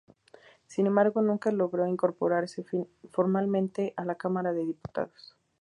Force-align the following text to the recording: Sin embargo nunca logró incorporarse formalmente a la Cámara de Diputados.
Sin 0.65 0.87
embargo 0.87 1.21
nunca 1.21 1.51
logró 1.51 1.85
incorporarse 1.85 2.65
formalmente 3.11 3.93
a 3.95 4.03
la 4.03 4.15
Cámara 4.15 4.51
de 4.51 4.65
Diputados. 4.65 5.37